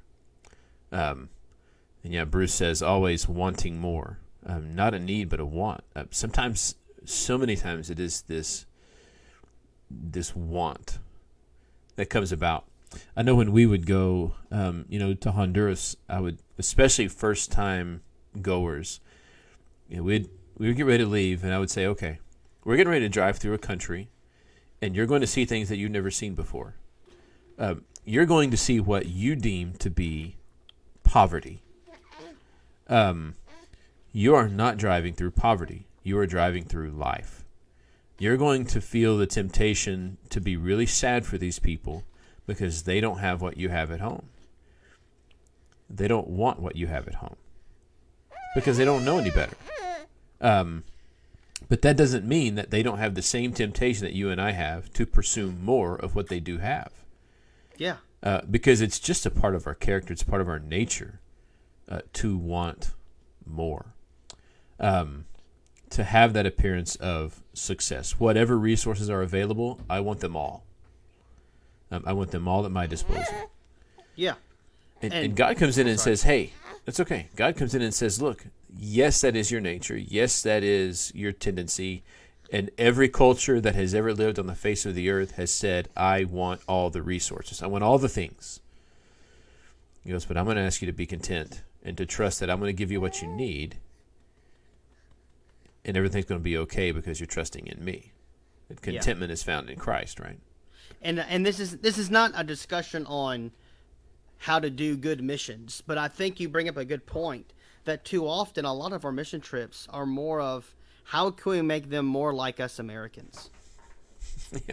[0.91, 1.29] Um,
[2.03, 5.83] and yeah, Bruce says always wanting more, um, not a need but a want.
[5.95, 8.65] Uh, sometimes, so many times, it is this
[9.89, 10.99] this want
[11.95, 12.65] that comes about.
[13.15, 17.51] I know when we would go, um, you know, to Honduras, I would, especially first
[17.51, 18.01] time
[18.41, 18.99] goers,
[19.88, 22.19] you know, we'd we would get ready to leave, and I would say, okay,
[22.63, 24.10] we're getting ready to drive through a country,
[24.82, 26.75] and you're going to see things that you've never seen before.
[27.58, 30.38] Um, you're going to see what you deem to be
[31.04, 31.63] poverty.
[32.88, 33.36] Um,
[34.12, 35.88] you are not driving through poverty.
[36.04, 37.45] You are driving through life.
[38.19, 42.04] You're going to feel the temptation to be really sad for these people
[42.47, 44.25] because they don't have what you have at home.
[45.89, 47.36] They don't want what you have at home
[48.56, 49.56] because they don't know any better.
[50.39, 50.84] Um,
[51.69, 54.51] but that doesn't mean that they don't have the same temptation that you and I
[54.51, 56.91] have to pursue more of what they do have
[57.77, 57.97] Yeah.
[58.23, 60.12] uh, because it's just a part of our character.
[60.13, 61.19] It's part of our nature
[61.88, 62.91] uh, to want
[63.45, 63.93] more,
[64.80, 65.25] um,
[65.91, 68.19] to have that appearance of success.
[68.19, 70.63] Whatever resources are available, I want them all.
[71.91, 73.51] Um, I want them all at my disposal.
[74.15, 74.36] Yeah.
[75.01, 76.15] And, And- and God comes in and sorry.
[76.15, 76.54] says, "Hey,
[76.86, 78.45] that's okay." God comes in and says, "Look,
[78.77, 79.97] yes, that is your nature.
[79.97, 82.04] Yes, that is your tendency."
[82.54, 85.89] And every culture that has ever lived on the face of the earth has said,
[85.97, 87.62] "I want all the resources.
[87.63, 88.60] I want all the things."
[90.04, 92.49] He goes, "But I'm going to ask you to be content and to trust that
[92.49, 93.77] I'm going to give you what you need,
[95.86, 98.12] and everything's going to be okay because you're trusting in me."
[98.69, 98.93] And Yeah.
[98.99, 100.39] contentment is found in Christ, right?
[101.01, 103.51] And and this is this is not a discussion on
[104.39, 107.53] how to do good missions, but I think you bring up a good point
[107.85, 111.61] that too often a lot of our mission trips are more of how can we
[111.61, 113.49] make them more like us Americans.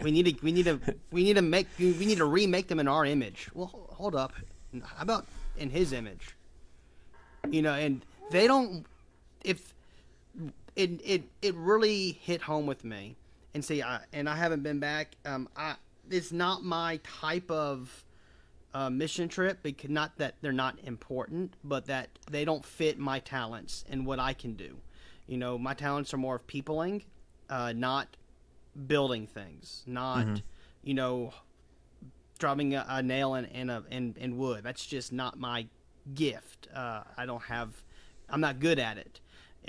[0.03, 2.79] We need to we need to we need to make we need to remake them
[2.79, 3.49] in our image.
[3.53, 4.33] Well, hold up,
[4.83, 5.25] how about
[5.57, 6.35] in His image?
[7.49, 8.85] You know, and they don't.
[9.43, 9.73] If
[10.75, 13.15] it it it really hit home with me,
[13.53, 15.15] and see, I and I haven't been back.
[15.25, 15.75] Um, I
[16.09, 18.05] it's not my type of
[18.73, 19.59] uh, mission trip.
[19.63, 24.19] Because not that they're not important, but that they don't fit my talents and what
[24.19, 24.77] I can do.
[25.27, 27.03] You know, my talents are more of peopling,
[27.49, 28.15] uh, not
[28.87, 30.25] building things, not
[30.83, 31.33] you know
[32.39, 34.63] driving a, a nail in in, a, in in wood.
[34.63, 35.67] That's just not my
[36.13, 36.67] gift.
[36.73, 37.69] Uh, I don't have.
[38.29, 39.19] I'm not good at it.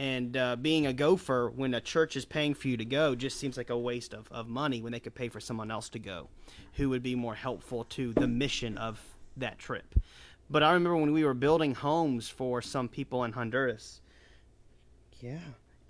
[0.00, 3.38] And uh, being a gopher, when a church is paying for you to go, just
[3.38, 5.98] seems like a waste of, of money when they could pay for someone else to
[5.98, 6.28] go,
[6.72, 8.98] who would be more helpful to the mission of
[9.36, 9.94] that trip.
[10.48, 14.00] But I remember when we were building homes for some people in Honduras.
[15.20, 15.36] Yeah.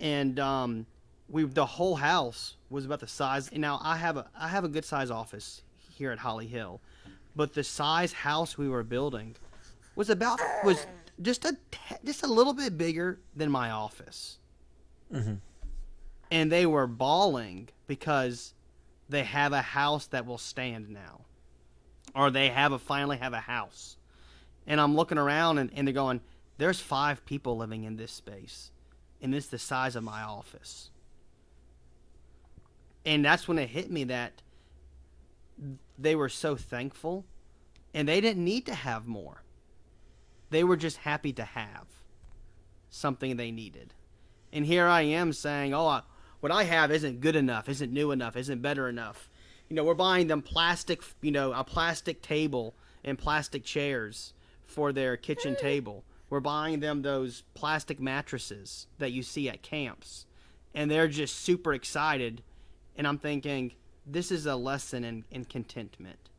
[0.01, 0.87] And um,
[1.29, 3.47] we the whole house was about the size.
[3.47, 6.81] And now I have a I have a good size office here at Holly Hill,
[7.33, 9.37] but the size house we were building
[9.95, 10.85] was about was
[11.21, 11.55] just a
[12.03, 14.37] just a little bit bigger than my office.
[15.13, 15.35] Mm-hmm.
[16.31, 18.53] And they were bawling because
[19.09, 21.21] they have a house that will stand now,
[22.15, 23.97] or they have a finally have a house.
[24.65, 26.21] And I'm looking around and, and they're going,
[26.57, 28.71] "There's five people living in this space,
[29.21, 30.89] and it's the size of my office."
[33.05, 34.41] And that's when it hit me that
[35.97, 37.25] they were so thankful,
[37.93, 39.43] and they didn't need to have more.
[40.51, 41.87] They were just happy to have
[42.89, 43.93] something they needed.
[44.53, 46.01] And here I am saying, "Oh, I,
[46.41, 49.29] what I have isn't good enough, isn't new enough, isn't better enough.
[49.69, 54.33] You know, we're buying them plastic, you know, a plastic table and plastic chairs
[54.65, 56.03] for their kitchen table.
[56.29, 60.25] We're buying them those plastic mattresses that you see at camps,
[60.73, 62.41] and they're just super excited.
[62.97, 63.73] And I'm thinking,
[64.05, 66.30] this is a lesson in, in contentment.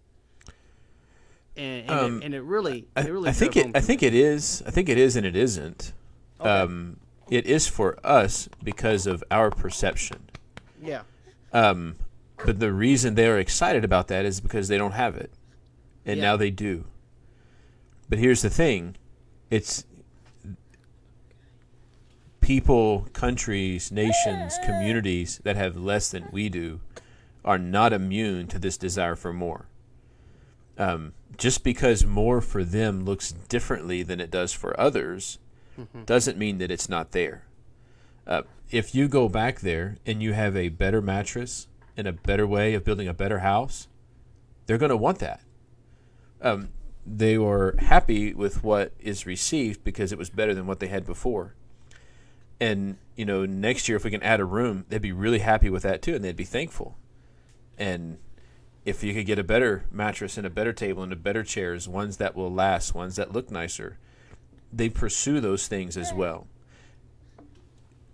[1.56, 3.28] And, and, Um, it, and it really, I, it really.
[3.28, 3.70] I think it.
[3.74, 4.62] I think it is.
[4.66, 5.92] I think it is, and it isn't.
[6.40, 6.48] Okay.
[6.50, 6.96] Um,
[7.30, 10.18] it is for us because of our perception.
[10.82, 11.02] Yeah.
[11.52, 11.96] Um,
[12.44, 15.30] but the reason they are excited about that is because they don't have it,
[16.04, 16.24] and Yeah.
[16.24, 16.84] now they do.
[18.08, 18.96] But here's the thing:
[19.50, 19.84] it's
[22.40, 26.80] people, countries, nations, communities that have less than we do
[27.44, 29.66] are not immune to this desire for more.
[30.78, 35.38] Um, just because more for them looks differently than it does for others
[36.06, 37.44] doesn't mean that it's not there.
[38.26, 42.46] Uh, if you go back there and you have a better mattress and a better
[42.46, 43.88] way of building a better house,
[44.66, 45.40] they're going to want that.
[46.40, 46.70] Um,
[47.06, 51.04] they were happy with what is received because it was better than what they had
[51.04, 51.54] before.
[52.60, 55.68] And you know, next year if we can add a room, they'd be really happy
[55.68, 56.96] with that too, and they'd be thankful.
[57.76, 58.18] And
[58.84, 61.88] if you could get a better mattress and a better table and a better chairs,
[61.88, 63.98] ones that will last, ones that look nicer,
[64.72, 66.46] they pursue those things as well.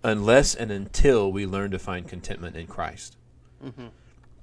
[0.03, 3.17] Unless and until we learn to find contentment in Christ.
[3.63, 3.87] Mm-hmm.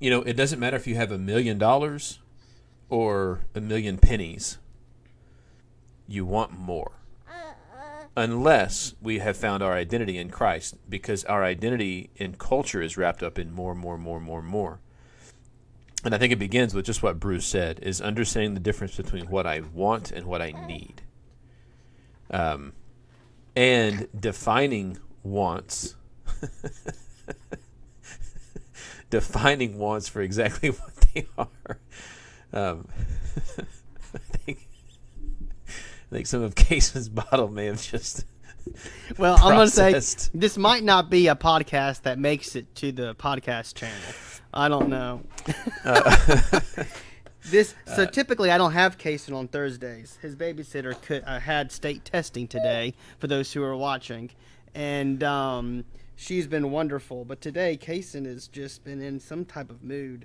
[0.01, 2.19] You know, it doesn't matter if you have a million dollars
[2.89, 4.59] or a million pennies,
[6.07, 6.93] you want more.
[8.19, 13.23] Unless we have found our identity in Christ, because our identity in culture is wrapped
[13.23, 14.81] up in more, more, more, more, more.
[16.07, 19.27] And I think it begins with just what Bruce said: is understanding the difference between
[19.27, 21.03] what I want and what I need,
[22.31, 22.75] um,
[23.57, 25.97] and defining wants.
[29.11, 31.79] defining wants for exactly what they are.
[32.53, 32.87] Um,
[34.15, 34.69] I think
[35.67, 38.25] I think some of Cason's bottle may have just
[39.19, 40.01] Well, I'm gonna say
[40.33, 44.15] this might not be a podcast that makes it to the podcast channel.
[44.57, 45.21] I don't know.
[47.51, 50.19] this so typically I don't have Kason on Thursdays.
[50.23, 54.31] His babysitter could, uh, had state testing today for those who are watching,
[54.75, 55.85] and um,
[56.17, 57.27] she's been wonderful.
[57.27, 60.25] But today Kason has just been in some type of mood,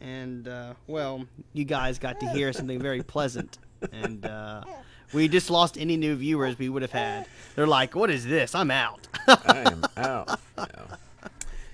[0.00, 3.58] and uh, well, you guys got to hear something very pleasant,
[3.92, 4.64] and uh,
[5.12, 7.26] we just lost any new viewers we would have had.
[7.54, 8.56] They're like, "What is this?
[8.56, 10.40] I'm out." I am out.
[10.56, 10.66] No.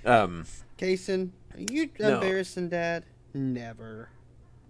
[0.07, 0.45] Um,
[0.77, 2.15] Kason, are you No.
[2.15, 3.05] embarrassing Dad?
[3.33, 4.09] Never.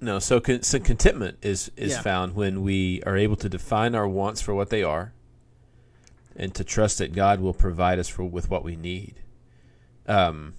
[0.00, 2.02] no, so, con- so contentment is is Yeah.
[2.02, 5.12] found when we are able to define our wants for what they are,
[6.36, 9.20] and to trust that God will provide us for with what we need.
[10.06, 10.54] Um,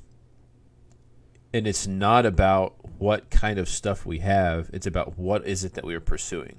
[1.54, 5.74] and it's not about what kind of stuff we have; it's about what is it
[5.74, 6.58] that we are pursuing,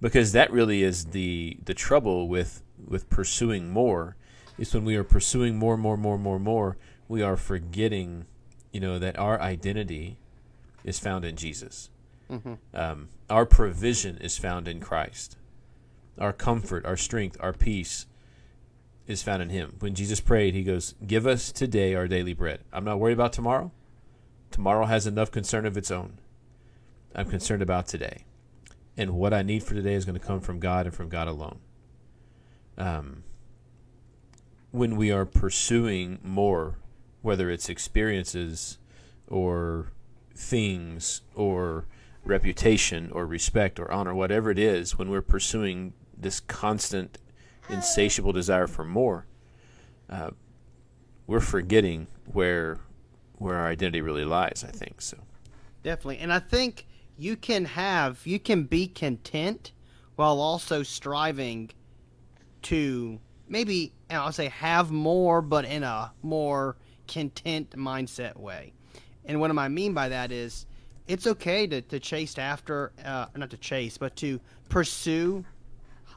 [0.00, 4.16] because that really is the the trouble with with pursuing more.
[4.58, 6.76] Is when we are pursuing more, more, more, more, more,
[7.08, 8.26] we are forgetting,
[8.72, 10.18] you know, that our identity
[10.84, 11.90] is found in Jesus.
[12.74, 15.36] Um, our provision is found in Christ.
[16.18, 18.06] Our comfort, our strength, our peace
[19.06, 19.76] is found in Him.
[19.80, 22.60] When Jesus prayed, He goes, Give us today our daily bread.
[22.72, 23.70] I'm not worried about tomorrow.
[24.50, 26.18] Tomorrow has enough concern of its own.
[27.14, 28.24] I'm concerned about today.
[28.96, 31.28] And what I need for today is going to come from God and from God
[31.28, 31.58] alone.
[32.76, 33.24] Um,
[34.70, 36.78] when we are pursuing more,
[37.22, 38.78] whether it's experiences
[39.28, 39.92] or
[40.34, 41.86] things or
[42.24, 47.18] reputation or respect or honor, whatever it is, when we're pursuing this constant,
[47.68, 49.26] insatiable desire for more,
[50.10, 50.30] uh,
[51.26, 52.78] we're forgetting where
[53.38, 54.64] where our identity really lies.
[54.66, 55.18] I think so.
[55.82, 56.18] Definitely.
[56.18, 56.86] And I think
[57.18, 59.72] you can have, you can be content
[60.14, 61.70] while also striving
[62.62, 66.76] to maybe, I'll say have more, but in a more
[67.08, 68.72] content mindset way.
[69.24, 70.66] And what I mean by that is
[71.06, 75.44] it's okay to, to chase after, uh, not to chase, but to pursue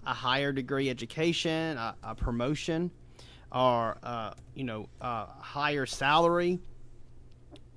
[0.06, 2.92] a higher degree education, a, a promotion,
[3.52, 6.60] or, uh, you know, a higher salary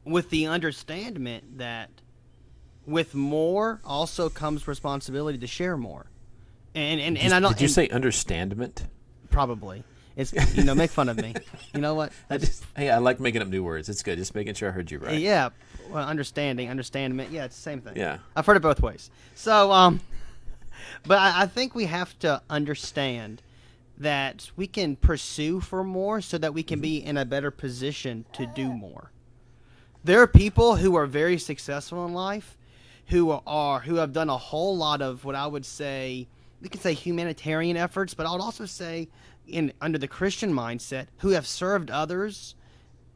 [0.05, 1.91] with the understanding that
[2.87, 6.07] with more also comes responsibility to share more.
[6.75, 8.87] And and, and I don't Did you and say understandment?
[9.31, 9.85] probably
[10.19, 11.33] it's you know make fun of me.
[11.73, 12.13] You know what?
[12.29, 13.89] I just hey, I like making up new words.
[13.89, 14.19] It's good.
[14.19, 15.19] Just making sure I heard you right.
[15.19, 15.51] Yeah,
[15.91, 17.31] well, understanding, understandment.
[17.31, 17.97] Yeah, it's the same thing.
[17.97, 18.19] Yeah.
[18.37, 19.11] I've heard it both ways.
[19.37, 20.01] So, um,
[21.07, 23.43] but I, I think we have to understand
[23.97, 28.25] that we can pursue for more so that we can be in a better position
[28.33, 29.13] to do more.
[30.05, 32.57] There are people who are very successful in life
[33.07, 36.29] who are who have done a whole lot of what I would say
[36.61, 39.09] we could say humanitarian efforts, but I would also say
[39.49, 42.55] in under the Christian mindset who have served others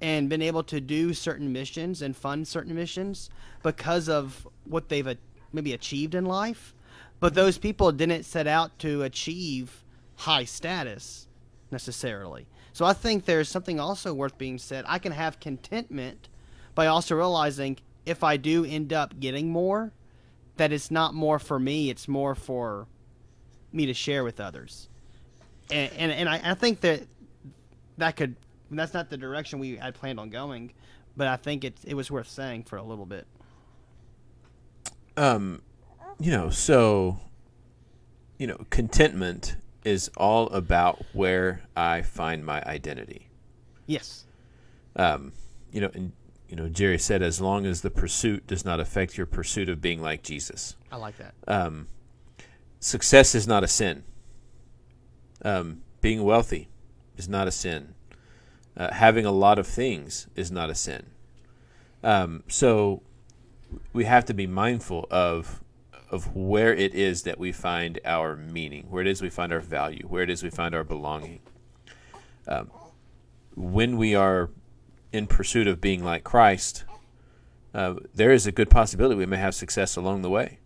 [0.00, 3.30] and been able to do certain missions and fund certain missions
[3.62, 5.14] because of what they've uh,
[5.52, 6.74] maybe achieved in life.
[7.20, 9.84] But those people didn't set out to achieve
[10.16, 11.28] high status
[11.70, 12.46] necessarily.
[12.72, 14.84] So I think there's something also worth being said.
[14.88, 16.28] I can have contentment
[16.74, 19.92] by also realizing if I do end up getting more,
[20.56, 22.88] that it's not more for me, it's more for
[23.72, 24.88] me to share with others.
[25.72, 27.02] And and, and I, I think that
[27.98, 28.36] that could
[28.70, 30.72] that's not the direction we had planned on going,
[31.16, 33.26] but I think it it was worth saying for a little bit.
[35.16, 35.62] Um,
[36.18, 37.20] you know, so
[38.38, 43.28] you know, contentment is all about where I find my identity.
[43.86, 44.24] Yes.
[44.96, 45.32] Um,
[45.72, 46.12] you know, and
[46.48, 49.80] you know, Jerry said, as long as the pursuit does not affect your pursuit of
[49.80, 50.76] being like Jesus.
[50.90, 51.34] I like that.
[51.48, 51.88] Um,
[52.78, 54.04] success is not a sin.
[55.44, 56.68] Um, being wealthy
[57.16, 57.94] is not a sin.
[58.76, 61.06] Uh, having a lot of things is not a sin.
[62.02, 63.02] Um, so
[63.92, 65.60] we have to be mindful of
[66.10, 69.60] of where it is that we find our meaning, where it is we find our
[69.60, 71.40] value, where it is we find our belonging.
[72.46, 72.70] Um,
[73.56, 74.50] when we are
[75.10, 76.84] in pursuit of being like Christ,
[77.74, 80.58] uh, there is a good possibility we may have success along the way.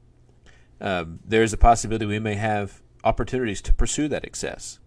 [0.81, 4.81] Um, there is a possibility we may have opportunities to pursue that success.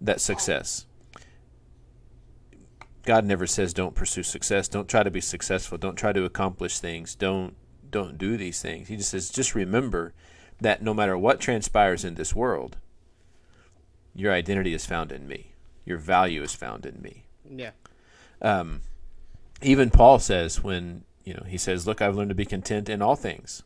[0.00, 0.86] That success.
[3.04, 4.66] God never says don't pursue success.
[4.66, 5.78] Don't try to be successful.
[5.78, 7.14] Don't try to accomplish things.
[7.14, 7.54] Don't
[7.90, 8.88] don't do these things.
[8.88, 10.14] He just says just remember
[10.60, 12.76] that no matter what transpires in this world,
[14.14, 15.52] your identity is found in me.
[15.84, 17.26] Your value is found in me.
[17.48, 17.70] Yeah.
[18.42, 18.80] Um,
[19.62, 23.00] even Paul says when you know he says, "Look, I've learned to be content in
[23.00, 23.62] all things,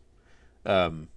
[0.67, 1.09] um,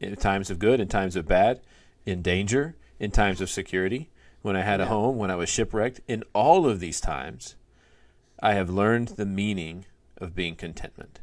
[0.00, 1.60] in times of good, in times of bad,
[2.06, 4.10] in danger, in times of security."
[4.42, 6.02] when I had a home, when I was shipwrecked.
[6.06, 7.56] In all of these times,
[8.40, 9.86] I have learned the meaning
[10.18, 11.18] of being contentment.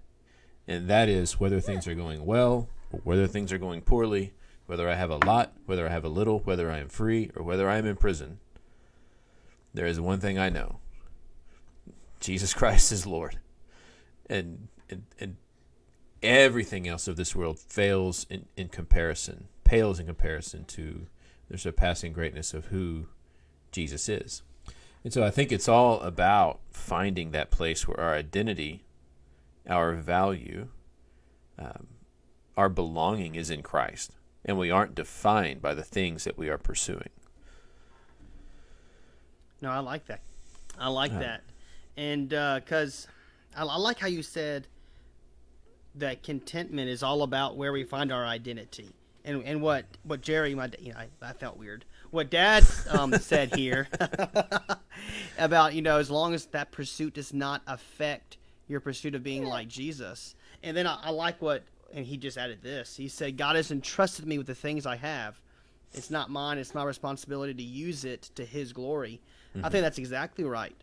[0.67, 2.67] And that is whether things are going well
[3.03, 4.33] whether things are going poorly,
[4.65, 7.43] whether I have a lot, whether I have a little, whether I am free or
[7.43, 8.39] whether I am in prison.
[9.73, 10.77] There is one thing I know
[12.19, 13.39] Jesus Christ is Lord.
[14.29, 15.37] And, and, and
[16.21, 21.07] everything else of this world fails in, in comparison, pales in comparison to
[21.49, 23.07] the surpassing greatness of who
[23.71, 24.43] Jesus is.
[25.03, 28.85] And so I think it's all about finding that place where our identity,
[29.67, 30.67] our value,
[31.57, 31.87] um,
[32.55, 34.11] our belonging is in Christ,
[34.45, 37.09] and we aren't defined by the things that we are pursuing.
[39.59, 40.21] No, I like that.
[40.77, 41.41] I like uh, that,
[41.97, 43.07] and because
[43.57, 44.67] uh, I, I like how you said
[45.95, 48.93] that contentment is all about where we find our identity
[49.25, 51.85] and and what what Jerry, my you know, I, I felt weird.
[52.11, 53.87] What Dad um, said here
[55.37, 59.45] about you know as long as that pursuit does not affect your pursuit of being
[59.45, 62.95] like Jesus, and then I, I like what and he just added this.
[62.95, 65.39] He said, "God has entrusted me with the things I have.
[65.93, 66.57] It's not mine.
[66.57, 69.21] It's my responsibility to use it to His glory."
[69.55, 69.65] Mm-hmm.
[69.65, 70.75] I think that's exactly right.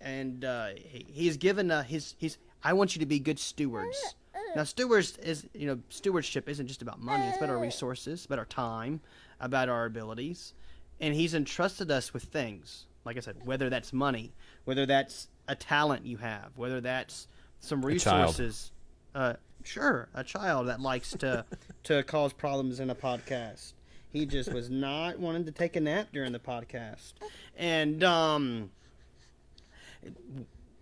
[0.00, 2.38] And uh, he, he's given uh, his his.
[2.64, 4.16] I want you to be good stewards
[4.56, 8.38] now, stewards is you know stewardship isn't just about money; it's about our resources, about
[8.38, 9.02] our time,
[9.38, 10.54] about our abilities,
[10.98, 12.86] and He's entrusted us with things.
[13.04, 14.32] Like I said, whether that's money,
[14.64, 17.28] whether that's a talent you have, whether that's
[17.60, 18.72] some resources.
[19.14, 21.44] Uh, sure, a child that likes to
[21.82, 23.74] to cause problems in a podcast.
[24.10, 27.12] He just was not wanting to take a nap during the podcast,
[27.58, 28.70] and um,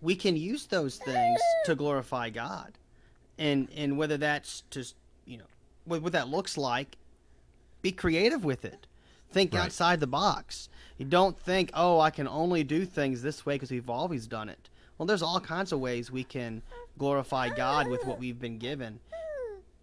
[0.01, 2.71] we can use those things to glorify God
[3.37, 4.95] and and whether that's just
[5.25, 5.45] you know
[5.85, 6.97] what, what that looks like
[7.81, 8.87] be creative with it.
[9.29, 9.65] Think right.
[9.65, 10.69] outside the box.
[10.97, 14.49] You don't think oh i can only do things this way because we've always done
[14.49, 14.69] it.
[14.97, 16.61] Well there's all kinds of ways we can
[16.97, 18.99] glorify god with what we've been given.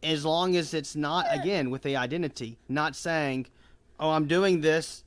[0.03, 3.47] As long as it's not again with the identity not saying
[4.01, 5.05] oh i'm doing this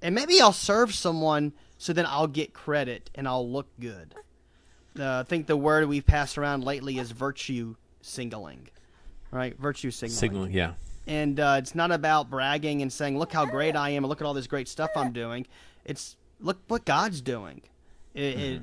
[0.00, 4.14] and maybe i'll serve someone so then i'll get credit and i'll look good.
[4.98, 7.74] Uh, i think the word we've passed around lately is virtue
[8.08, 8.68] singling,
[9.30, 9.58] right?
[9.58, 10.18] Virtue signaling.
[10.18, 10.72] Signaling, yeah.
[11.06, 14.26] And uh, it's not about bragging and saying, "Look how great I am," look at
[14.26, 15.46] all this great stuff I'm doing.
[15.84, 17.62] It's look what God's doing.
[18.14, 18.40] It, mm-hmm.
[18.40, 18.62] it,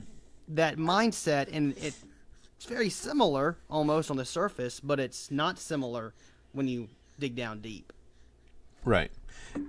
[0.49, 1.95] that mindset, and it,
[2.55, 6.13] it's very similar almost on the surface, but it's not similar
[6.51, 6.87] when you
[7.19, 7.91] dig down deep.
[8.83, 9.11] Right.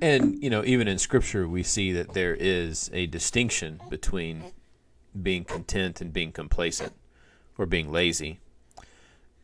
[0.03, 4.53] And you know, even in Scripture, we see that there is a distinction between
[5.23, 6.93] being content and being complacent,
[7.57, 8.41] or being lazy.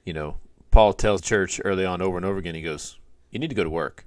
[0.05, 0.39] You know,
[0.71, 2.55] Paul tells church early on over and over again.
[2.55, 2.99] He goes,
[3.31, 4.05] "You need to go to work.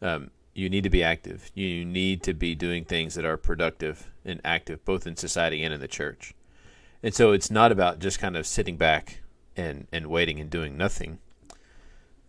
[0.00, 1.50] Um, you need to be active.
[1.54, 5.74] You need to be doing things that are productive and active, both in society and
[5.74, 6.34] in the church."
[7.02, 9.20] And so, it's not about just kind of sitting back
[9.56, 11.18] and and waiting and doing nothing.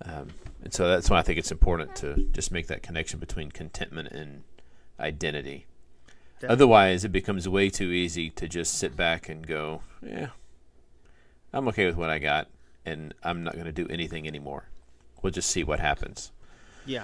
[0.01, 0.29] Um,
[0.63, 4.09] and so that's why I think it's important to just make that connection between contentment
[4.11, 4.43] and
[4.99, 5.67] identity.
[6.35, 6.53] Definitely.
[6.53, 10.29] Otherwise, it becomes way too easy to just sit back and go, "Yeah,
[11.53, 12.49] I'm okay with what I got,
[12.85, 14.69] and I'm not going to do anything anymore.
[15.21, 16.31] We'll just see what happens."
[16.85, 17.03] Yeah.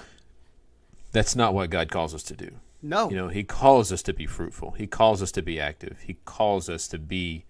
[1.12, 2.52] That's not what God calls us to do.
[2.80, 3.10] No.
[3.10, 4.72] You know, He calls us to be fruitful.
[4.72, 5.98] He calls us to be active.
[6.06, 7.44] He calls us to be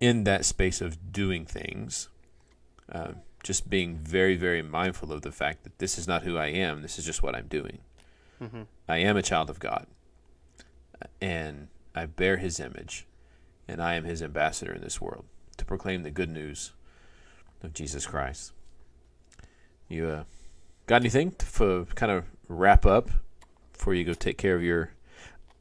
[0.00, 2.08] in that space of doing things.
[2.90, 3.12] Uh,
[3.42, 6.82] just being very, very mindful of the fact that this is not who I am.
[6.82, 7.78] This is just what I'm doing.
[8.40, 8.66] Mhm.
[8.88, 9.86] I am a child of God,
[11.20, 13.06] and I bear His image,
[13.68, 15.24] and I am His ambassador in this world
[15.56, 16.72] to proclaim the good news
[17.62, 18.52] of Jesus Christ.
[19.88, 20.24] You uh,
[20.86, 23.10] got anything to for kind of wrap up
[23.72, 24.90] before you go take care of your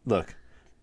[0.05, 0.35] look?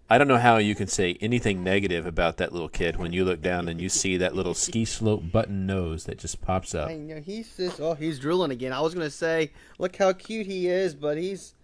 [0.08, 3.24] I don't know how you can say anything negative about that little kid when you
[3.24, 6.88] look down and you see that little ski slope button nose that just pops up.
[6.88, 8.72] I know he's just oh he's drooling again.
[8.72, 11.54] I was gonna say look how cute he is, but he's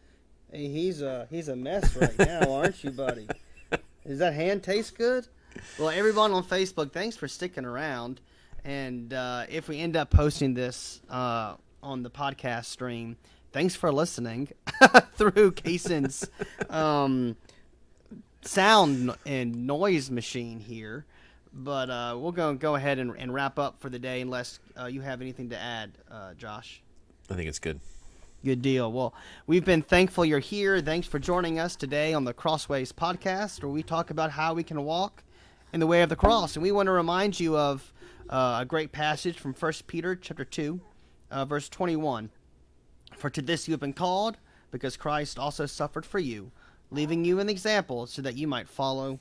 [0.53, 3.29] he's a he's a mess right now, aren't you, buddy?
[4.05, 5.29] Does that hand taste good?
[5.79, 8.21] Well, everyone on Facebook, thanks for sticking around.
[8.65, 13.17] And uh, if we end up posting this uh, on the podcast stream,
[13.53, 14.49] thanks for listening
[15.17, 16.29] through Kaysen's
[16.71, 17.37] um,
[18.43, 21.07] sound and noise machine here.
[21.53, 24.87] But uh, we'll to go ahead and, and wrap up for the day unless uh,
[24.87, 26.83] you have anything to add, uh, Josh.
[27.31, 27.81] I think it's good.
[28.45, 28.91] Good deal.
[28.91, 29.15] Well,
[29.47, 30.81] we've been thankful you're here.
[30.81, 34.65] Thanks for joining us today on the Crossways podcast, where we talk about how we
[34.65, 35.23] can walk
[35.73, 36.57] in the way of the cross.
[36.57, 37.93] And we want to remind you of
[38.29, 40.81] uh, a great passage from 1 Peter chapter 2,
[41.31, 42.31] uh, verse 21.
[43.17, 44.39] For to this you have been called,
[44.71, 46.51] because Christ also suffered for you,
[46.91, 49.21] leaving you an example so that you might follow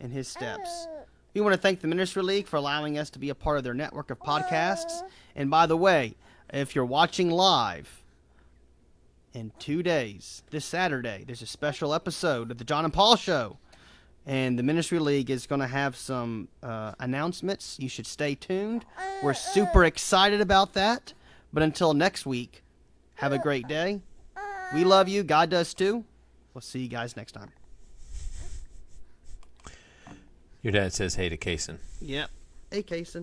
[0.00, 0.88] in his steps.
[1.34, 3.64] We want to thank the Ministry League for allowing us to be a part of
[3.64, 5.00] their network of podcasts.
[5.34, 6.14] And by the way,
[6.52, 8.02] if you're watching live
[9.32, 13.58] in two days, this Saturday, there's a special episode of the John and Paul Show.
[14.24, 17.76] And the Ministry League is going to have some uh, announcements.
[17.80, 18.84] You should stay tuned.
[18.96, 19.34] Uh, We're uh.
[19.34, 21.12] super excited about that.
[21.52, 22.62] But until next week,
[23.14, 24.00] have a uh, great day.
[24.74, 25.22] We love you.
[25.22, 26.04] God does too.
[26.54, 27.50] We'll see you guys next time.
[30.62, 31.78] Your dad says hey to Kason.
[32.00, 32.30] Yep.
[32.70, 33.20] Hey, Kason.